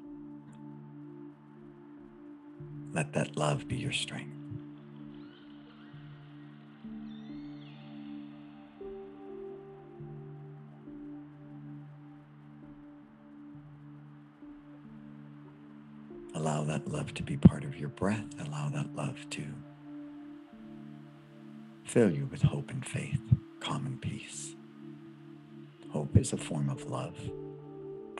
let 2.91 3.11
that 3.13 3.35
love 3.35 3.67
be 3.67 3.77
your 3.77 3.91
strength. 3.91 4.36
Allow 16.37 16.65
that 16.65 16.87
love 16.87 17.15
to 17.15 17.23
be 17.23 17.35
part 17.35 17.63
of 17.63 17.79
your 17.79 17.89
breath. 17.89 18.23
Allow 18.45 18.69
that 18.69 18.95
love 18.95 19.27
to 19.31 19.43
fill 21.83 22.11
you 22.11 22.27
with 22.27 22.43
hope 22.43 22.69
and 22.69 22.85
faith, 22.85 23.19
calm 23.59 23.87
and 23.87 23.99
peace. 23.99 24.55
Hope 25.89 26.15
is 26.15 26.33
a 26.33 26.37
form 26.37 26.69
of 26.69 26.85
love. 26.91 27.17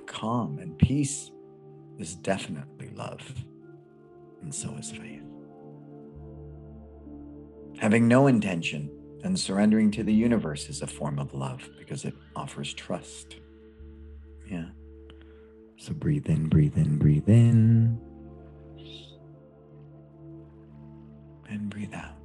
Calm 0.07 0.57
and 0.57 0.75
peace 0.79 1.29
is 1.99 2.15
definitely 2.15 2.89
love, 2.95 3.21
and 4.41 4.53
so 4.53 4.75
is 4.77 4.89
faith. 4.89 5.21
Having 7.77 8.07
no 8.07 8.25
intention 8.25 8.89
and 9.23 9.39
surrendering 9.39 9.91
to 9.91 10.01
the 10.01 10.13
universe 10.13 10.69
is 10.69 10.81
a 10.81 10.87
form 10.87 11.19
of 11.19 11.35
love 11.35 11.69
because 11.77 12.03
it 12.03 12.15
offers 12.35 12.73
trust. 12.73 13.35
Yeah. 14.49 14.69
So 15.77 15.93
breathe 15.93 16.25
in, 16.25 16.49
breathe 16.49 16.77
in, 16.77 16.97
breathe 16.97 17.29
in. 17.29 18.06
And 21.49 21.69
breathe 21.69 21.93
out. 21.93 22.16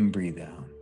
And 0.00 0.10
breathe 0.10 0.38
out. 0.38 0.79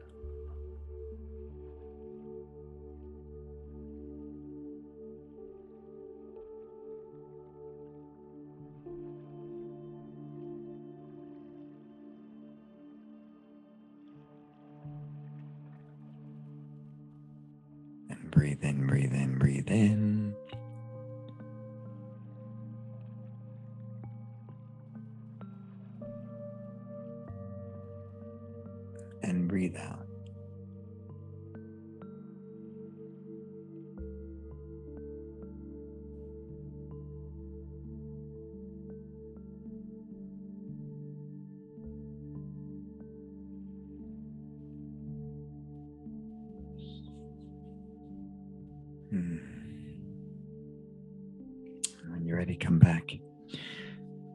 When 52.45 52.57
come 52.57 52.79
back. 52.79 53.13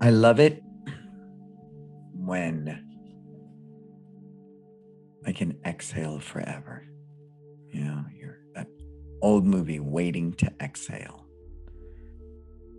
I 0.01 0.09
love 0.09 0.39
it 0.39 0.61
when 2.13 2.83
I 5.25 5.31
can 5.31 5.57
exhale 5.65 6.19
forever. 6.19 6.85
You 7.69 7.85
know, 7.85 8.05
you're 8.15 8.39
old 9.23 9.45
movie, 9.45 9.79
Waiting 9.79 10.33
to 10.33 10.51
Exhale. 10.61 11.25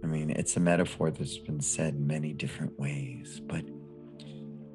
I 0.03 0.07
mean, 0.07 0.29
it's 0.31 0.57
a 0.59 0.61
metaphor 0.61 1.11
that's 1.11 1.39
been 1.39 1.61
said 1.61 1.99
many 1.99 2.35
different 2.35 2.79
ways, 2.79 3.41
but 3.47 3.65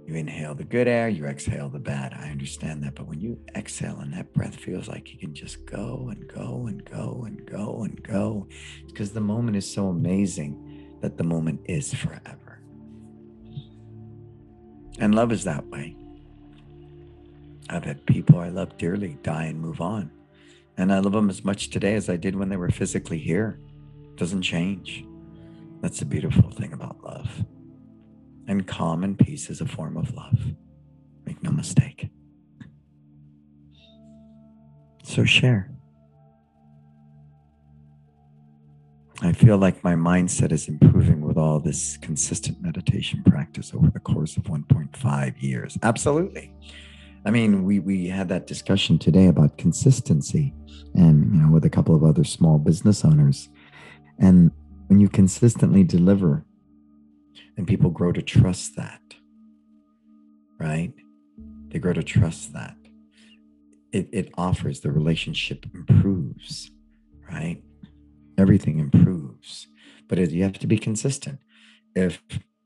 you 0.10 0.16
inhale 0.16 0.56
the 0.56 0.64
good 0.64 0.88
air, 0.88 1.08
you 1.08 1.26
exhale 1.26 1.70
the 1.70 1.80
bad. 1.80 2.14
I 2.14 2.30
understand 2.30 2.84
that. 2.84 2.96
But 2.96 3.08
when 3.08 3.22
you 3.22 3.40
exhale 3.56 4.00
and 4.00 4.12
that 4.14 4.34
breath 4.34 4.56
feels 4.56 4.88
like 4.88 5.14
you 5.14 5.20
can 5.20 5.36
just 5.36 5.66
go 5.66 6.10
and 6.12 6.28
go 6.28 6.66
and 6.68 6.84
go 6.84 7.24
and 7.28 7.46
go 7.46 7.84
and 7.84 8.02
go, 8.02 8.48
because 8.88 9.12
the 9.12 9.22
moment 9.22 9.56
is 9.56 9.72
so 9.72 9.90
amazing 9.90 10.98
that 11.02 11.18
the 11.18 11.24
moment 11.24 11.62
is 11.66 11.94
forever. 11.94 12.62
And 14.98 15.14
love 15.14 15.32
is 15.32 15.44
that 15.44 15.66
way. 15.68 15.96
I've 17.70 17.86
had 17.86 18.06
people 18.08 18.40
I 18.40 18.50
love 18.50 18.78
dearly 18.78 19.20
die 19.22 19.46
and 19.46 19.62
move 19.62 19.80
on. 19.80 20.10
And 20.78 20.92
I 20.92 21.00
love 21.00 21.14
them 21.14 21.30
as 21.30 21.46
much 21.46 21.70
today 21.70 21.94
as 21.94 22.10
I 22.10 22.18
did 22.18 22.36
when 22.36 22.50
they 22.50 22.58
were 22.58 22.72
physically 22.72 23.20
here. 23.20 23.60
It 24.06 24.16
doesn't 24.16 24.42
change. 24.42 25.06
That's 25.82 26.00
the 26.00 26.06
beautiful 26.06 26.50
thing 26.50 26.74
about 26.74 27.04
love. 27.04 27.46
And 28.50 28.66
calm 28.66 29.04
and 29.04 29.18
peace 29.18 29.52
is 29.52 29.62
a 29.62 29.68
form 29.68 29.96
of 29.96 30.12
love. 30.16 30.40
Make 31.24 31.44
no 31.44 31.52
mistake. 31.52 32.10
So 35.04 35.24
share. 35.24 35.72
I 39.22 39.34
feel 39.34 39.58
like 39.58 39.84
my 39.84 39.94
mindset 39.94 40.52
is 40.52 40.68
improving 40.68 41.22
with 41.22 41.38
all 41.38 41.60
this 41.60 41.98
consistent 41.98 42.60
meditation 42.60 43.22
practice 43.24 43.72
over 43.76 43.92
the 43.92 44.00
course 44.00 44.36
of 44.36 44.46
1.5 44.46 45.42
years. 45.44 45.78
Absolutely. 45.84 46.52
I 47.26 47.30
mean, 47.30 47.66
we 47.66 47.78
we 47.80 48.08
had 48.08 48.30
that 48.30 48.48
discussion 48.48 48.98
today 48.98 49.28
about 49.28 49.60
consistency 49.60 50.56
and 50.96 51.36
you 51.36 51.42
know 51.42 51.52
with 51.52 51.66
a 51.66 51.70
couple 51.70 51.94
of 51.94 52.04
other 52.04 52.24
small 52.24 52.58
business 52.58 53.06
owners. 53.06 53.50
And 54.18 54.50
when 54.88 55.00
you 55.00 55.08
consistently 55.08 55.84
deliver 55.84 56.46
and 57.58 57.68
people 57.68 57.90
grow 57.90 58.12
to 58.12 58.22
trust 58.22 58.76
that, 58.76 59.02
right? 60.60 60.94
They 61.70 61.80
grow 61.80 61.94
to 61.94 62.04
trust 62.04 62.54
that. 62.54 62.76
It, 63.92 64.10
it 64.12 64.32
offers 64.38 64.82
the 64.82 64.92
relationship 64.92 65.66
improves, 65.74 66.72
right? 67.32 67.62
Everything 68.38 68.80
improves, 68.80 69.68
but 70.08 70.20
it, 70.20 70.32
you 70.32 70.44
have 70.44 70.60
to 70.60 70.68
be 70.68 70.78
consistent. 70.78 71.40
If 71.96 72.22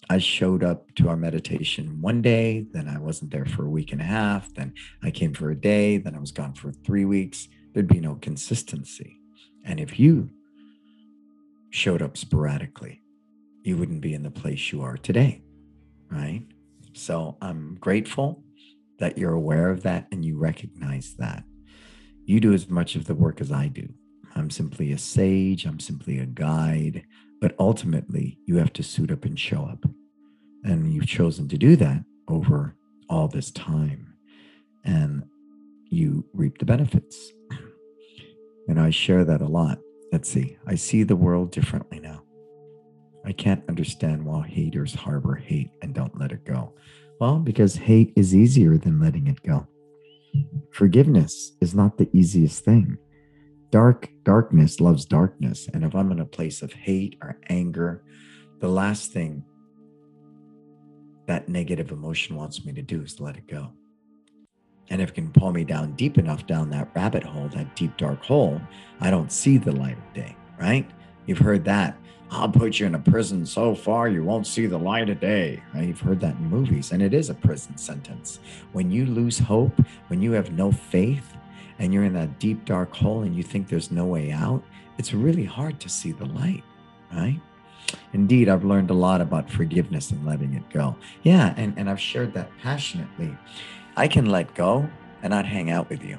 I 0.10 0.18
showed 0.18 0.64
up 0.64 0.94
to 0.96 1.08
our 1.08 1.16
meditation 1.16 2.02
one 2.02 2.22
day, 2.22 2.66
then 2.72 2.88
I 2.88 3.00
wasn't 3.00 3.32
there 3.32 3.46
for 3.46 3.66
a 3.66 3.70
week 3.70 3.92
and 3.92 4.02
a 4.02 4.06
half, 4.06 4.54
then 4.54 4.74
I 5.02 5.12
came 5.12 5.34
for 5.34 5.50
a 5.50 5.56
day, 5.56 5.98
then 5.98 6.16
I 6.16 6.20
was 6.20 6.32
gone 6.32 6.54
for 6.54 6.72
three 6.72 7.06
weeks, 7.06 7.48
there'd 7.74 7.88
be 7.88 8.02
no 8.02 8.16
consistency. 8.16 9.20
And 9.66 9.80
if 9.80 10.00
you 10.00 10.30
showed 11.70 12.02
up 12.02 12.18
sporadically, 12.18 13.03
you 13.64 13.78
wouldn't 13.78 14.02
be 14.02 14.14
in 14.14 14.24
the 14.24 14.32
place 14.32 14.72
you 14.72 14.82
are 14.82 14.98
today, 14.98 15.42
right? 16.12 16.46
So 16.94 17.38
I'm 17.42 17.78
grateful 17.80 18.44
that 19.00 19.18
you're 19.18 19.34
aware 19.34 19.70
of 19.70 19.84
that 19.84 20.08
and 20.12 20.24
you 20.24 20.38
recognize 20.38 21.16
that. 21.18 21.44
You 22.26 22.40
do 22.40 22.54
as 22.54 22.70
much 22.70 22.96
of 22.96 23.06
the 23.06 23.16
work 23.16 23.42
as 23.42 23.52
I 23.52 23.68
do. 23.68 23.90
I'm 24.36 24.50
simply 24.50 24.92
a 24.92 24.98
sage, 24.98 25.66
I'm 25.66 25.80
simply 25.80 26.20
a 26.20 26.26
guide, 26.26 27.04
but 27.42 27.56
ultimately 27.60 28.38
you 28.46 28.58
have 28.58 28.74
to 28.74 28.84
suit 28.84 29.12
up 29.12 29.26
and 29.26 29.40
show 29.40 29.64
up. 29.64 29.86
And 30.64 30.94
you've 30.94 31.08
chosen 31.08 31.48
to 31.50 31.58
do 31.58 31.76
that 31.78 32.04
over 32.28 32.76
all 33.10 33.28
this 33.28 33.52
time. 33.52 34.14
And 34.84 35.24
you 35.90 36.26
reap 36.34 36.58
the 36.58 36.66
benefits. 36.66 37.32
And 38.66 38.80
I 38.80 38.92
share 38.92 39.26
that 39.26 39.42
a 39.42 39.46
lot. 39.46 39.80
Let's 40.14 40.30
see, 40.30 40.58
I 40.66 40.76
see 40.76 41.04
the 41.04 41.18
world 41.18 41.52
differently 41.52 42.00
now. 42.00 42.23
I 43.26 43.32
can't 43.32 43.64
understand 43.70 44.26
why 44.26 44.48
haters 44.48 44.94
harbor 44.94 45.36
hate 45.36 45.72
and 45.82 45.94
don't 45.94 46.20
let 46.20 46.32
it 46.32 46.46
go. 46.46 46.74
Well, 47.20 47.40
because 47.40 47.76
hate 47.76 48.12
is 48.16 48.36
easier 48.36 48.78
than 48.78 49.00
letting 49.00 49.28
it 49.28 49.42
go. 49.44 49.68
Forgiveness 50.72 51.54
is 51.62 51.74
not 51.74 51.98
the 51.98 52.10
easiest 52.12 52.66
thing. 52.66 52.98
Dark 53.70 54.10
darkness 54.24 54.80
loves 54.80 55.06
darkness, 55.06 55.68
and 55.74 55.84
if 55.84 55.96
I'm 55.96 56.12
in 56.12 56.20
a 56.20 56.26
place 56.26 56.62
of 56.62 56.74
hate 56.74 57.16
or 57.22 57.40
anger, 57.50 58.04
the 58.60 58.68
last 58.68 59.12
thing 59.12 59.44
that 61.28 61.50
negative 61.50 61.92
emotion 61.92 62.36
wants 62.36 62.66
me 62.66 62.74
to 62.74 62.82
do 62.82 63.02
is 63.02 63.20
let 63.20 63.38
it 63.38 63.48
go. 63.48 63.72
And 64.90 65.02
if 65.02 65.10
it 65.10 65.16
can 65.16 65.32
pull 65.32 65.52
me 65.52 65.64
down 65.64 65.96
deep 65.96 66.18
enough 66.18 66.46
down 66.46 66.70
that 66.72 66.90
rabbit 66.96 67.24
hole, 67.24 67.48
that 67.50 67.76
deep 67.76 67.96
dark 67.98 68.24
hole, 68.24 68.62
I 69.00 69.10
don't 69.10 69.32
see 69.32 69.58
the 69.58 69.72
light 69.72 69.98
of 69.98 70.14
day, 70.14 70.36
right? 70.60 70.90
You've 71.26 71.40
heard 71.40 71.64
that 71.66 71.98
I'll 72.34 72.50
put 72.50 72.80
you 72.80 72.88
in 72.88 72.96
a 72.96 73.00
prison 73.00 73.46
so 73.46 73.76
far 73.76 74.10
you 74.10 74.24
won't 74.24 74.48
see 74.48 74.66
the 74.66 74.78
light 74.78 75.10
of 75.10 75.20
day. 75.20 75.62
You've 75.76 76.02
heard 76.02 76.20
that 76.22 76.36
in 76.36 76.50
movies, 76.50 76.92
and 76.92 77.02
it 77.02 77.14
is 77.14 77.30
a 77.30 77.36
prison 77.36 77.78
sentence. 77.78 78.40
When 78.72 78.90
you 78.90 79.06
lose 79.06 79.38
hope, 79.38 79.80
when 80.08 80.22
you 80.22 80.32
have 80.32 80.52
no 80.52 80.72
faith, 80.72 81.36
and 81.80 81.94
you're 81.94 82.06
in 82.06 82.14
that 82.14 82.40
deep, 82.40 82.66
dark 82.66 82.94
hole 82.94 83.24
and 83.24 83.36
you 83.36 83.44
think 83.44 83.68
there's 83.68 83.92
no 83.92 84.06
way 84.06 84.32
out, 84.32 84.64
it's 84.98 85.14
really 85.14 85.44
hard 85.44 85.80
to 85.82 85.90
see 85.90 86.12
the 86.12 86.26
light, 86.26 86.64
right? 87.12 87.40
Indeed, 88.14 88.50
I've 88.50 88.64
learned 88.64 88.90
a 88.90 88.96
lot 88.96 89.22
about 89.22 89.50
forgiveness 89.50 90.12
and 90.12 90.26
letting 90.26 90.54
it 90.54 90.68
go. 90.70 90.96
Yeah, 91.24 91.54
and, 91.58 91.74
and 91.78 91.90
I've 91.90 92.00
shared 92.00 92.34
that 92.34 92.50
passionately. 92.62 93.36
I 93.96 94.08
can 94.08 94.28
let 94.28 94.54
go 94.56 94.90
and 95.22 95.32
not 95.32 95.46
hang 95.46 95.70
out 95.70 95.90
with 95.90 96.04
you. 96.04 96.18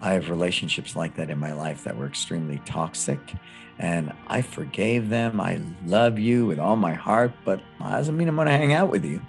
I 0.00 0.12
have 0.12 0.30
relationships 0.30 0.94
like 0.94 1.16
that 1.16 1.30
in 1.30 1.38
my 1.38 1.52
life 1.52 1.84
that 1.84 1.96
were 1.96 2.06
extremely 2.06 2.60
toxic 2.64 3.18
and 3.78 4.12
I 4.26 4.42
forgave 4.42 5.08
them. 5.08 5.40
I 5.40 5.60
love 5.86 6.18
you 6.18 6.46
with 6.46 6.58
all 6.58 6.76
my 6.76 6.94
heart, 6.94 7.32
but 7.44 7.60
that 7.80 7.90
doesn't 7.90 8.16
mean 8.16 8.28
I'm 8.28 8.34
going 8.34 8.46
to 8.46 8.52
hang 8.52 8.72
out 8.72 8.90
with 8.90 9.04
you. 9.04 9.20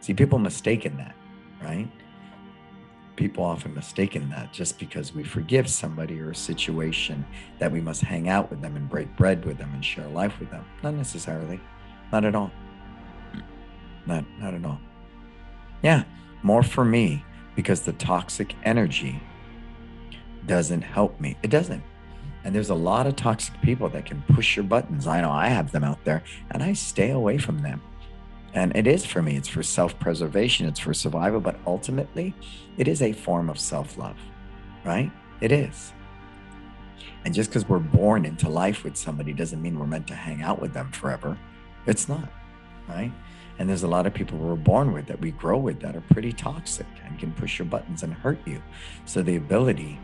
See, 0.00 0.14
people 0.14 0.38
mistaken 0.38 0.96
that, 0.96 1.14
right? 1.62 1.88
People 3.16 3.44
often 3.44 3.74
mistaken 3.74 4.30
that 4.30 4.52
just 4.52 4.78
because 4.78 5.14
we 5.14 5.24
forgive 5.24 5.68
somebody 5.68 6.20
or 6.20 6.30
a 6.30 6.34
situation 6.34 7.26
that 7.58 7.70
we 7.70 7.80
must 7.80 8.00
hang 8.00 8.28
out 8.28 8.48
with 8.48 8.62
them 8.62 8.76
and 8.76 8.88
break 8.88 9.14
bread 9.16 9.44
with 9.44 9.58
them 9.58 9.70
and 9.74 9.84
share 9.84 10.06
life 10.08 10.38
with 10.38 10.50
them. 10.50 10.64
Not 10.82 10.94
necessarily. 10.94 11.60
Not 12.12 12.24
at 12.24 12.34
all. 12.34 12.50
Not, 14.06 14.24
not 14.38 14.54
at 14.54 14.64
all. 14.64 14.80
Yeah, 15.82 16.04
more 16.42 16.62
for 16.62 16.84
me 16.84 17.24
because 17.56 17.80
the 17.80 17.92
toxic 17.94 18.54
energy 18.64 19.20
doesn't 20.48 20.82
help 20.82 21.20
me. 21.20 21.36
It 21.42 21.50
doesn't. 21.50 21.82
And 22.44 22.54
there's 22.54 22.70
a 22.70 22.74
lot 22.74 23.06
of 23.06 23.14
toxic 23.14 23.60
people 23.62 23.88
that 23.90 24.06
can 24.06 24.22
push 24.22 24.56
your 24.56 24.64
buttons. 24.64 25.06
I 25.06 25.20
know 25.20 25.30
I 25.30 25.48
have 25.48 25.70
them 25.70 25.84
out 25.84 26.02
there, 26.04 26.22
and 26.50 26.62
I 26.62 26.72
stay 26.72 27.10
away 27.10 27.38
from 27.38 27.58
them. 27.58 27.80
And 28.54 28.74
it 28.74 28.86
is 28.86 29.04
for 29.04 29.22
me, 29.22 29.36
it's 29.36 29.48
for 29.48 29.62
self 29.62 29.98
preservation, 29.98 30.66
it's 30.66 30.80
for 30.80 30.94
survival, 30.94 31.40
but 31.40 31.60
ultimately, 31.66 32.34
it 32.78 32.88
is 32.88 33.02
a 33.02 33.12
form 33.12 33.50
of 33.50 33.58
self 33.58 33.98
love, 33.98 34.16
right? 34.84 35.12
It 35.40 35.52
is. 35.52 35.92
And 37.24 37.34
just 37.34 37.50
because 37.50 37.68
we're 37.68 37.78
born 37.78 38.24
into 38.24 38.48
life 38.48 38.84
with 38.84 38.96
somebody 38.96 39.32
doesn't 39.32 39.60
mean 39.60 39.78
we're 39.78 39.86
meant 39.86 40.06
to 40.08 40.14
hang 40.14 40.42
out 40.42 40.60
with 40.60 40.72
them 40.72 40.90
forever. 40.92 41.36
It's 41.86 42.08
not, 42.08 42.30
right? 42.88 43.12
And 43.58 43.68
there's 43.68 43.82
a 43.82 43.88
lot 43.88 44.06
of 44.06 44.14
people 44.14 44.38
we're 44.38 44.54
born 44.54 44.92
with 44.92 45.06
that 45.06 45.20
we 45.20 45.32
grow 45.32 45.58
with 45.58 45.80
that 45.80 45.96
are 45.96 46.04
pretty 46.12 46.32
toxic 46.32 46.86
and 47.04 47.18
can 47.18 47.32
push 47.32 47.58
your 47.58 47.66
buttons 47.66 48.02
and 48.04 48.14
hurt 48.14 48.38
you. 48.46 48.62
So 49.04 49.20
the 49.20 49.36
ability 49.36 49.98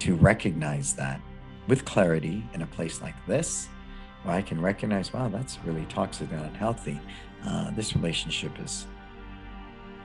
to 0.00 0.14
recognize 0.16 0.94
that 0.94 1.20
with 1.68 1.84
clarity 1.84 2.44
in 2.54 2.62
a 2.62 2.66
place 2.66 3.00
like 3.00 3.14
this, 3.26 3.68
where 4.24 4.34
I 4.34 4.42
can 4.42 4.60
recognize, 4.60 5.12
wow, 5.12 5.28
that's 5.28 5.58
really 5.64 5.86
toxic 5.86 6.30
and 6.32 6.40
unhealthy. 6.40 7.00
Uh, 7.46 7.70
this 7.70 7.94
relationship 7.94 8.52
is, 8.60 8.86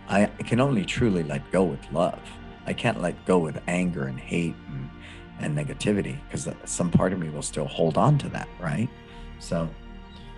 I 0.07 0.25
can 0.45 0.59
only 0.59 0.85
truly 0.85 1.23
let 1.23 1.49
go 1.51 1.63
with 1.63 1.79
love. 1.91 2.21
I 2.65 2.73
can't 2.73 3.01
let 3.01 3.25
go 3.25 3.37
with 3.39 3.59
anger 3.67 4.05
and 4.05 4.19
hate 4.19 4.55
and, 4.69 4.89
and 5.39 5.57
negativity 5.57 6.17
because 6.25 6.47
some 6.65 6.91
part 6.91 7.13
of 7.13 7.19
me 7.19 7.29
will 7.29 7.41
still 7.41 7.67
hold 7.67 7.97
on 7.97 8.17
to 8.19 8.29
that, 8.29 8.47
right? 8.59 8.89
So, 9.39 9.69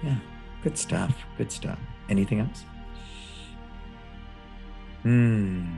yeah, 0.04 0.17
good 0.63 0.78
stuff. 0.78 1.15
Good 1.38 1.52
stuff. 1.52 1.80
Anything 2.10 2.39
else? 2.39 2.63
Hmm. 5.04 5.78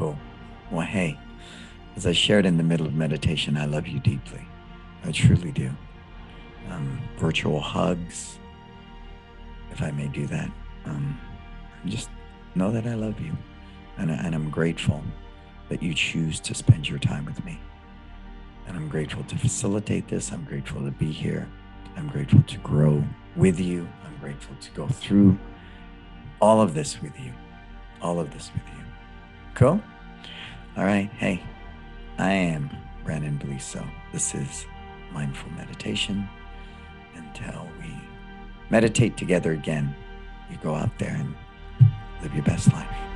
Cool. 0.00 0.18
Well, 0.70 0.86
hey, 0.86 1.18
as 1.94 2.06
I 2.06 2.12
shared 2.12 2.46
in 2.46 2.56
the 2.56 2.62
middle 2.62 2.86
of 2.86 2.94
meditation, 2.94 3.58
I 3.58 3.66
love 3.66 3.86
you 3.86 4.00
deeply. 4.00 4.40
I 5.04 5.12
truly 5.12 5.52
do. 5.52 5.70
Um, 6.70 7.02
virtual 7.18 7.60
hugs, 7.60 8.38
if 9.70 9.82
I 9.82 9.90
may 9.90 10.08
do 10.08 10.26
that. 10.28 10.50
Um, 10.86 11.20
just 11.84 12.08
know 12.54 12.70
that 12.70 12.86
I 12.86 12.94
love 12.94 13.20
you. 13.20 13.36
And, 13.98 14.10
and 14.10 14.34
I'm 14.34 14.48
grateful 14.48 15.04
that 15.68 15.82
you 15.82 15.92
choose 15.92 16.40
to 16.40 16.54
spend 16.54 16.88
your 16.88 16.98
time 16.98 17.26
with 17.26 17.44
me. 17.44 17.60
And 18.68 18.78
I'm 18.78 18.88
grateful 18.88 19.22
to 19.24 19.36
facilitate 19.36 20.08
this. 20.08 20.32
I'm 20.32 20.44
grateful 20.44 20.82
to 20.82 20.92
be 20.92 21.12
here. 21.12 21.46
I'm 21.98 22.08
grateful 22.08 22.42
to 22.42 22.56
grow 22.60 23.04
with 23.36 23.60
you. 23.60 23.86
I'm 24.06 24.16
grateful 24.16 24.56
to 24.62 24.70
go 24.70 24.88
through 24.88 25.38
all 26.40 26.62
of 26.62 26.72
this 26.72 27.02
with 27.02 27.20
you. 27.20 27.34
All 28.00 28.18
of 28.18 28.32
this 28.32 28.50
with 28.54 28.62
you. 28.66 28.80
Cool? 29.54 29.80
All 30.76 30.84
right. 30.84 31.10
Hey, 31.18 31.42
I 32.18 32.32
am 32.32 32.70
Brandon 33.04 33.38
Beliso. 33.38 33.86
This 34.12 34.34
is 34.34 34.66
Mindful 35.12 35.50
Meditation. 35.52 36.28
Until 37.14 37.68
we 37.80 37.94
meditate 38.70 39.16
together 39.16 39.52
again, 39.52 39.94
you 40.50 40.56
go 40.62 40.74
out 40.74 40.98
there 40.98 41.14
and 41.14 41.34
live 42.22 42.34
your 42.34 42.44
best 42.44 42.72
life. 42.72 43.09